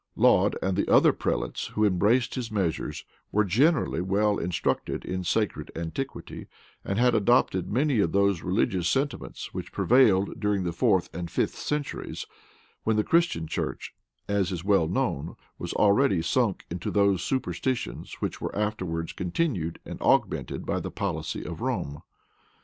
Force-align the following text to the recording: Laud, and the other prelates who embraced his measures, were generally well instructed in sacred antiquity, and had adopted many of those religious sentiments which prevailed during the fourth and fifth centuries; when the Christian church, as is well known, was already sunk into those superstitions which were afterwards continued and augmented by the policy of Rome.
Laud, 0.15 0.55
and 0.63 0.75
the 0.75 0.91
other 0.91 1.13
prelates 1.13 1.67
who 1.75 1.85
embraced 1.85 2.33
his 2.33 2.49
measures, 2.51 3.05
were 3.31 3.43
generally 3.45 4.01
well 4.01 4.39
instructed 4.39 5.05
in 5.05 5.23
sacred 5.23 5.69
antiquity, 5.75 6.47
and 6.83 6.97
had 6.97 7.13
adopted 7.13 7.71
many 7.71 7.99
of 7.99 8.11
those 8.11 8.41
religious 8.41 8.87
sentiments 8.89 9.53
which 9.53 9.71
prevailed 9.71 10.39
during 10.39 10.63
the 10.63 10.71
fourth 10.71 11.07
and 11.13 11.29
fifth 11.29 11.53
centuries; 11.55 12.25
when 12.83 12.95
the 12.95 13.03
Christian 13.03 13.45
church, 13.45 13.93
as 14.27 14.51
is 14.51 14.63
well 14.63 14.87
known, 14.87 15.35
was 15.59 15.71
already 15.73 16.23
sunk 16.23 16.65
into 16.71 16.89
those 16.89 17.23
superstitions 17.23 18.15
which 18.21 18.41
were 18.41 18.55
afterwards 18.55 19.13
continued 19.13 19.77
and 19.85 20.01
augmented 20.01 20.65
by 20.65 20.79
the 20.79 20.89
policy 20.89 21.45
of 21.45 21.61
Rome. 21.61 22.01